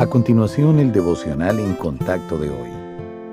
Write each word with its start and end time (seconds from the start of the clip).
A 0.00 0.06
continuación, 0.06 0.78
el 0.78 0.92
devocional 0.92 1.60
en 1.60 1.74
contacto 1.74 2.38
de 2.38 2.48
hoy. 2.48 2.70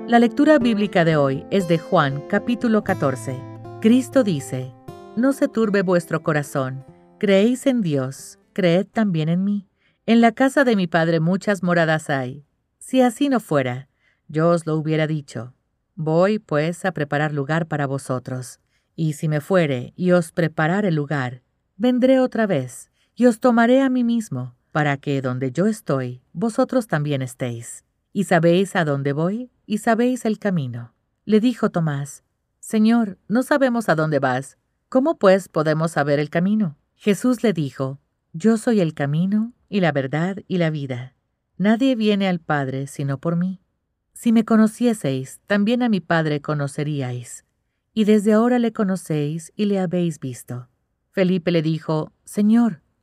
La 0.06 0.18
lectura 0.18 0.58
bíblica 0.58 1.02
de 1.06 1.16
hoy 1.16 1.46
es 1.50 1.66
de 1.66 1.78
Juan 1.78 2.22
capítulo 2.28 2.84
14. 2.84 3.40
Cristo 3.80 4.22
dice, 4.22 4.74
No 5.16 5.32
se 5.32 5.48
turbe 5.48 5.80
vuestro 5.80 6.22
corazón, 6.22 6.84
creéis 7.18 7.66
en 7.66 7.80
Dios, 7.80 8.38
creed 8.52 8.86
también 8.86 9.30
en 9.30 9.44
mí. 9.44 9.66
En 10.04 10.20
la 10.20 10.32
casa 10.32 10.64
de 10.64 10.76
mi 10.76 10.86
Padre 10.86 11.20
muchas 11.20 11.62
moradas 11.62 12.10
hay. 12.10 12.44
Si 12.78 13.00
así 13.00 13.30
no 13.30 13.40
fuera, 13.40 13.88
yo 14.26 14.50
os 14.50 14.66
lo 14.66 14.76
hubiera 14.76 15.06
dicho. 15.06 15.54
Voy, 15.94 16.38
pues, 16.38 16.84
a 16.84 16.92
preparar 16.92 17.32
lugar 17.32 17.66
para 17.66 17.86
vosotros. 17.86 18.60
Y 18.94 19.14
si 19.14 19.26
me 19.26 19.40
fuere 19.40 19.94
y 19.96 20.10
os 20.10 20.32
preparare 20.32 20.90
lugar, 20.90 21.40
vendré 21.78 22.20
otra 22.20 22.46
vez, 22.46 22.90
y 23.14 23.24
os 23.24 23.40
tomaré 23.40 23.80
a 23.80 23.88
mí 23.88 24.04
mismo, 24.04 24.57
para 24.78 24.96
que 24.96 25.20
donde 25.22 25.50
yo 25.50 25.66
estoy, 25.66 26.22
vosotros 26.32 26.86
también 26.86 27.20
estéis. 27.20 27.84
Y 28.12 28.22
sabéis 28.22 28.76
a 28.76 28.84
dónde 28.84 29.12
voy, 29.12 29.50
y 29.66 29.78
sabéis 29.78 30.24
el 30.24 30.38
camino. 30.38 30.94
Le 31.24 31.40
dijo 31.40 31.70
Tomás, 31.70 32.22
Señor, 32.60 33.18
no 33.26 33.42
sabemos 33.42 33.88
a 33.88 33.96
dónde 33.96 34.20
vas. 34.20 34.56
¿Cómo 34.88 35.18
pues 35.18 35.48
podemos 35.48 35.90
saber 35.90 36.20
el 36.20 36.30
camino? 36.30 36.76
Jesús 36.94 37.42
le 37.42 37.52
dijo, 37.52 37.98
Yo 38.32 38.56
soy 38.56 38.78
el 38.78 38.94
camino, 38.94 39.52
y 39.68 39.80
la 39.80 39.90
verdad, 39.90 40.36
y 40.46 40.58
la 40.58 40.70
vida. 40.70 41.16
Nadie 41.56 41.96
viene 41.96 42.28
al 42.28 42.38
Padre 42.38 42.86
sino 42.86 43.18
por 43.18 43.34
mí. 43.34 43.60
Si 44.12 44.30
me 44.30 44.44
conocieseis, 44.44 45.40
también 45.48 45.82
a 45.82 45.88
mi 45.88 45.98
Padre 45.98 46.40
conoceríais. 46.40 47.44
Y 47.94 48.04
desde 48.04 48.32
ahora 48.32 48.60
le 48.60 48.72
conocéis 48.72 49.52
y 49.56 49.64
le 49.64 49.80
habéis 49.80 50.20
visto. 50.20 50.68
Felipe 51.10 51.50
le 51.50 51.62
dijo, 51.62 52.12
Señor, 52.22 52.82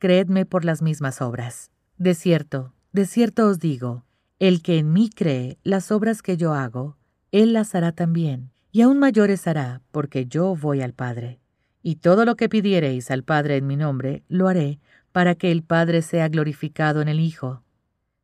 creedme 0.00 0.46
por 0.46 0.64
las 0.64 0.82
mismas 0.82 1.20
obras. 1.20 1.70
De 1.98 2.14
cierto, 2.14 2.72
de 2.92 3.04
cierto 3.04 3.46
os 3.46 3.60
digo, 3.60 4.04
el 4.40 4.62
que 4.62 4.78
en 4.78 4.92
mí 4.92 5.10
cree 5.10 5.58
las 5.62 5.92
obras 5.92 6.22
que 6.22 6.38
yo 6.38 6.54
hago, 6.54 6.96
Él 7.30 7.52
las 7.52 7.74
hará 7.74 7.92
también, 7.92 8.50
y 8.72 8.80
aún 8.80 8.98
mayores 8.98 9.46
hará, 9.46 9.82
porque 9.92 10.26
yo 10.26 10.56
voy 10.56 10.80
al 10.80 10.94
Padre. 10.94 11.38
Y 11.82 11.96
todo 11.96 12.24
lo 12.24 12.36
que 12.36 12.48
pidiereis 12.48 13.10
al 13.10 13.22
Padre 13.24 13.58
en 13.58 13.66
mi 13.66 13.76
nombre, 13.76 14.24
lo 14.28 14.48
haré, 14.48 14.80
para 15.12 15.34
que 15.34 15.52
el 15.52 15.62
Padre 15.62 16.00
sea 16.00 16.28
glorificado 16.28 17.02
en 17.02 17.08
el 17.08 17.20
Hijo. 17.20 17.62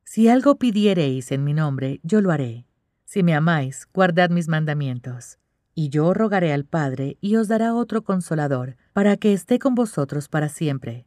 Si 0.03 0.29
algo 0.29 0.57
pidiereis 0.57 1.31
en 1.31 1.45
mi 1.45 1.53
nombre, 1.53 2.01
yo 2.03 2.23
lo 2.23 2.31
haré. 2.31 2.65
Si 3.05 3.23
me 3.23 3.35
amáis, 3.35 3.87
guardad 3.93 4.31
mis 4.31 4.49
mandamientos. 4.49 5.39
Y 5.75 5.91
yo 5.91 6.15
rogaré 6.15 6.55
al 6.55 6.65
Padre, 6.65 7.19
y 7.21 7.37
os 7.37 7.49
dará 7.49 7.75
otro 7.75 8.03
consolador, 8.03 8.77
para 8.95 9.19
que 9.19 9.35
esté 9.35 9.59
con 9.59 9.75
vosotros 9.75 10.29
para 10.29 10.49
siempre, 10.49 11.07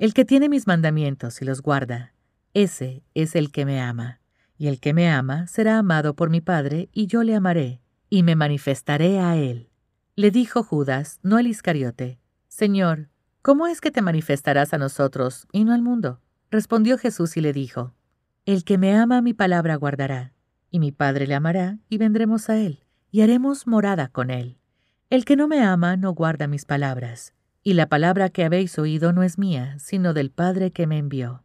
El 0.00 0.14
que 0.14 0.24
tiene 0.24 0.48
mis 0.48 0.66
mandamientos 0.66 1.42
y 1.42 1.44
los 1.44 1.60
guarda, 1.60 2.14
ese 2.54 3.04
es 3.14 3.36
el 3.36 3.52
que 3.52 3.66
me 3.66 3.82
ama. 3.82 4.22
Y 4.56 4.68
el 4.68 4.80
que 4.80 4.94
me 4.94 5.10
ama 5.10 5.46
será 5.46 5.76
amado 5.76 6.16
por 6.16 6.30
mi 6.30 6.40
Padre, 6.40 6.88
y 6.92 7.06
yo 7.06 7.22
le 7.22 7.36
amaré, 7.36 7.82
y 8.08 8.22
me 8.22 8.34
manifestaré 8.34 9.20
a 9.20 9.36
él. 9.36 9.68
Le 10.16 10.30
dijo 10.30 10.62
Judas, 10.62 11.20
no 11.22 11.38
el 11.38 11.46
Iscariote, 11.46 12.18
Señor, 12.48 13.10
¿cómo 13.42 13.66
es 13.66 13.82
que 13.82 13.90
te 13.90 14.00
manifestarás 14.00 14.72
a 14.72 14.78
nosotros 14.78 15.46
y 15.52 15.64
no 15.64 15.74
al 15.74 15.82
mundo? 15.82 16.22
Respondió 16.50 16.96
Jesús 16.96 17.36
y 17.36 17.42
le 17.42 17.52
dijo, 17.52 17.94
El 18.46 18.64
que 18.64 18.78
me 18.78 18.96
ama 18.96 19.20
mi 19.20 19.34
palabra 19.34 19.76
guardará 19.76 20.32
y 20.70 20.78
mi 20.78 20.92
Padre 20.92 21.26
le 21.26 21.34
amará, 21.34 21.78
y 21.90 21.98
vendremos 21.98 22.48
a 22.48 22.56
él, 22.56 22.84
y 23.10 23.20
haremos 23.20 23.66
morada 23.66 24.08
con 24.08 24.30
él. 24.30 24.56
El 25.10 25.26
que 25.26 25.36
no 25.36 25.46
me 25.46 25.62
ama 25.62 25.98
no 25.98 26.14
guarda 26.14 26.46
mis 26.46 26.64
palabras, 26.64 27.34
y 27.62 27.74
la 27.74 27.88
palabra 27.88 28.30
que 28.30 28.44
habéis 28.44 28.78
oído 28.78 29.12
no 29.12 29.22
es 29.22 29.38
mía, 29.38 29.78
sino 29.78 30.14
del 30.14 30.30
Padre 30.30 30.70
que 30.70 30.86
me 30.86 30.98
envió. 30.98 31.44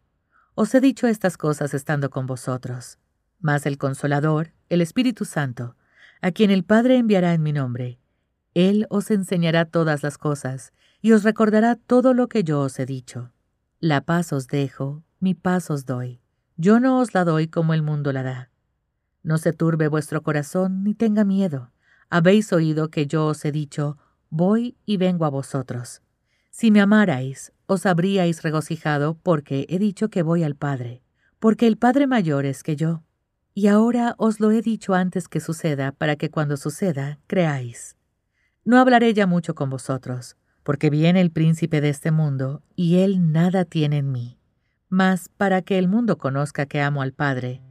Os 0.53 0.73
he 0.73 0.79
dicho 0.79 1.07
estas 1.07 1.37
cosas 1.37 1.73
estando 1.73 2.09
con 2.09 2.25
vosotros. 2.25 2.97
Mas 3.39 3.65
el 3.65 3.77
Consolador, 3.77 4.53
el 4.69 4.81
Espíritu 4.81 5.25
Santo, 5.25 5.75
a 6.21 6.31
quien 6.31 6.51
el 6.51 6.63
Padre 6.63 6.97
enviará 6.97 7.33
en 7.33 7.43
mi 7.43 7.51
nombre, 7.51 7.99
Él 8.53 8.87
os 8.89 9.11
enseñará 9.11 9.65
todas 9.65 10.01
las 10.01 10.17
cosas, 10.17 10.71
y 11.01 11.11
os 11.11 11.23
recordará 11.23 11.75
todo 11.75 12.13
lo 12.13 12.29
que 12.29 12.43
yo 12.43 12.61
os 12.61 12.79
he 12.79 12.85
dicho. 12.85 13.31
La 13.79 14.01
paz 14.01 14.31
os 14.31 14.47
dejo, 14.47 15.03
mi 15.19 15.35
paz 15.35 15.69
os 15.69 15.85
doy. 15.85 16.21
Yo 16.55 16.79
no 16.79 16.99
os 16.99 17.13
la 17.13 17.25
doy 17.25 17.47
como 17.49 17.73
el 17.73 17.81
mundo 17.81 18.13
la 18.13 18.23
da. 18.23 18.49
No 19.21 19.37
se 19.37 19.51
turbe 19.51 19.89
vuestro 19.89 20.23
corazón 20.23 20.83
ni 20.83 20.93
tenga 20.93 21.25
miedo. 21.25 21.71
Habéis 22.09 22.53
oído 22.53 22.89
que 22.89 23.05
yo 23.05 23.25
os 23.25 23.43
he 23.43 23.51
dicho, 23.51 23.97
voy 24.29 24.77
y 24.85 24.97
vengo 24.97 25.25
a 25.25 25.29
vosotros. 25.29 26.01
Si 26.57 26.71
me 26.71 26.79
amarais, 26.79 27.51
os 27.65 27.85
habríais 27.85 28.41
regocijado 28.41 29.17
porque 29.21 29.65
he 29.67 29.77
dicho 29.77 30.07
que 30.07 30.23
voy 30.23 30.41
al 30.41 30.55
Padre, 30.55 31.01
porque 31.37 31.67
el 31.67 31.75
Padre 31.75 32.07
mayor 32.07 32.45
es 32.45 32.63
que 32.63 32.77
yo. 32.77 33.03
Y 33.53 33.67
ahora 33.67 34.15
os 34.17 34.39
lo 34.39 34.51
he 34.51 34.61
dicho 34.61 34.93
antes 34.93 35.27
que 35.27 35.41
suceda, 35.41 35.91
para 35.91 36.15
que 36.15 36.29
cuando 36.29 36.55
suceda, 36.55 37.19
creáis. 37.27 37.97
No 38.63 38.77
hablaré 38.77 39.13
ya 39.13 39.27
mucho 39.27 39.53
con 39.53 39.69
vosotros, 39.69 40.37
porque 40.63 40.89
viene 40.89 41.19
el 41.19 41.29
príncipe 41.29 41.81
de 41.81 41.89
este 41.89 42.11
mundo, 42.11 42.63
y 42.73 42.99
él 42.99 43.33
nada 43.33 43.65
tiene 43.65 43.97
en 43.97 44.13
mí. 44.13 44.39
Mas 44.87 45.27
para 45.27 45.61
que 45.61 45.77
el 45.77 45.89
mundo 45.89 46.17
conozca 46.17 46.67
que 46.67 46.79
amo 46.79 47.01
al 47.01 47.11
Padre, 47.11 47.61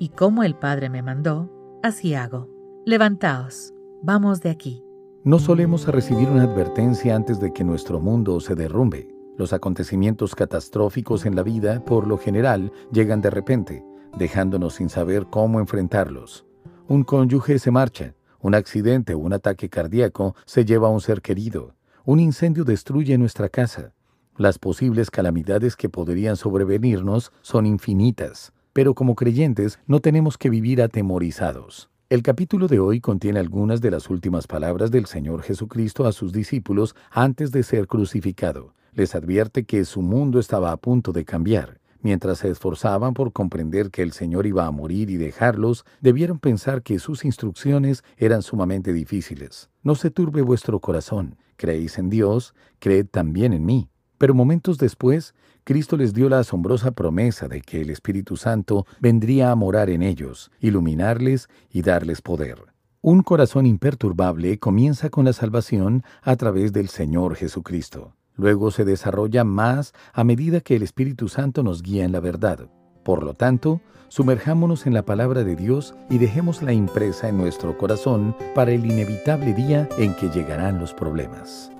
y 0.00 0.08
como 0.08 0.42
el 0.42 0.56
Padre 0.56 0.90
me 0.90 1.02
mandó, 1.02 1.48
así 1.84 2.14
hago. 2.14 2.48
Levantaos, 2.86 3.72
vamos 4.02 4.40
de 4.40 4.50
aquí. 4.50 4.82
No 5.24 5.38
solemos 5.38 5.86
recibir 5.86 6.28
una 6.28 6.42
advertencia 6.42 7.14
antes 7.14 7.38
de 7.38 7.52
que 7.52 7.62
nuestro 7.62 8.00
mundo 8.00 8.40
se 8.40 8.56
derrumbe. 8.56 9.08
Los 9.38 9.52
acontecimientos 9.52 10.34
catastróficos 10.34 11.26
en 11.26 11.36
la 11.36 11.42
vida, 11.42 11.84
por 11.84 12.08
lo 12.08 12.18
general, 12.18 12.72
llegan 12.92 13.20
de 13.20 13.30
repente, 13.30 13.84
dejándonos 14.18 14.74
sin 14.74 14.88
saber 14.88 15.26
cómo 15.30 15.60
enfrentarlos. 15.60 16.44
Un 16.88 17.04
cónyuge 17.04 17.60
se 17.60 17.70
marcha, 17.70 18.14
un 18.40 18.56
accidente 18.56 19.14
o 19.14 19.18
un 19.18 19.32
ataque 19.32 19.68
cardíaco 19.68 20.34
se 20.44 20.64
lleva 20.64 20.88
a 20.88 20.90
un 20.90 21.00
ser 21.00 21.22
querido, 21.22 21.76
un 22.04 22.18
incendio 22.18 22.64
destruye 22.64 23.16
nuestra 23.16 23.48
casa. 23.48 23.92
Las 24.36 24.58
posibles 24.58 25.10
calamidades 25.10 25.76
que 25.76 25.88
podrían 25.88 26.36
sobrevenirnos 26.36 27.32
son 27.42 27.66
infinitas 27.66 28.52
pero 28.72 28.94
como 28.94 29.14
creyentes 29.14 29.78
no 29.86 30.00
tenemos 30.00 30.38
que 30.38 30.50
vivir 30.50 30.82
atemorizados. 30.82 31.90
El 32.12 32.22
capítulo 32.22 32.68
de 32.68 32.78
hoy 32.78 33.00
contiene 33.00 33.40
algunas 33.40 33.80
de 33.80 33.90
las 33.90 34.10
últimas 34.10 34.46
palabras 34.46 34.90
del 34.90 35.06
Señor 35.06 35.40
Jesucristo 35.40 36.04
a 36.04 36.12
sus 36.12 36.30
discípulos 36.30 36.94
antes 37.10 37.52
de 37.52 37.62
ser 37.62 37.86
crucificado. 37.86 38.74
Les 38.92 39.14
advierte 39.14 39.64
que 39.64 39.86
su 39.86 40.02
mundo 40.02 40.38
estaba 40.38 40.72
a 40.72 40.76
punto 40.76 41.12
de 41.12 41.24
cambiar. 41.24 41.80
Mientras 42.02 42.40
se 42.40 42.50
esforzaban 42.50 43.14
por 43.14 43.32
comprender 43.32 43.90
que 43.90 44.02
el 44.02 44.12
Señor 44.12 44.44
iba 44.44 44.66
a 44.66 44.70
morir 44.70 45.08
y 45.08 45.16
dejarlos, 45.16 45.86
debieron 46.02 46.38
pensar 46.38 46.82
que 46.82 46.98
sus 46.98 47.24
instrucciones 47.24 48.04
eran 48.18 48.42
sumamente 48.42 48.92
difíciles. 48.92 49.70
No 49.82 49.94
se 49.94 50.10
turbe 50.10 50.42
vuestro 50.42 50.80
corazón. 50.80 51.38
Creéis 51.56 51.96
en 51.96 52.10
Dios, 52.10 52.52
creed 52.78 53.06
también 53.10 53.54
en 53.54 53.64
mí. 53.64 53.88
Pero 54.22 54.34
momentos 54.34 54.78
después, 54.78 55.34
Cristo 55.64 55.96
les 55.96 56.14
dio 56.14 56.28
la 56.28 56.38
asombrosa 56.38 56.92
promesa 56.92 57.48
de 57.48 57.60
que 57.60 57.80
el 57.80 57.90
Espíritu 57.90 58.36
Santo 58.36 58.86
vendría 59.00 59.50
a 59.50 59.56
morar 59.56 59.90
en 59.90 60.00
ellos, 60.00 60.52
iluminarles 60.60 61.48
y 61.72 61.82
darles 61.82 62.22
poder. 62.22 62.66
Un 63.00 63.24
corazón 63.24 63.66
imperturbable 63.66 64.60
comienza 64.60 65.10
con 65.10 65.24
la 65.24 65.32
salvación 65.32 66.04
a 66.22 66.36
través 66.36 66.72
del 66.72 66.86
Señor 66.88 67.34
Jesucristo. 67.34 68.14
Luego 68.36 68.70
se 68.70 68.84
desarrolla 68.84 69.42
más 69.42 69.92
a 70.12 70.22
medida 70.22 70.60
que 70.60 70.76
el 70.76 70.84
Espíritu 70.84 71.26
Santo 71.26 71.64
nos 71.64 71.82
guía 71.82 72.04
en 72.04 72.12
la 72.12 72.20
verdad. 72.20 72.70
Por 73.02 73.24
lo 73.24 73.34
tanto, 73.34 73.80
sumerjámonos 74.06 74.86
en 74.86 74.94
la 74.94 75.04
palabra 75.04 75.42
de 75.42 75.56
Dios 75.56 75.96
y 76.08 76.18
dejémosla 76.18 76.72
impresa 76.72 77.28
en 77.28 77.38
nuestro 77.38 77.76
corazón 77.76 78.36
para 78.54 78.70
el 78.70 78.86
inevitable 78.86 79.52
día 79.52 79.88
en 79.98 80.14
que 80.14 80.28
llegarán 80.28 80.78
los 80.78 80.94
problemas. 80.94 81.71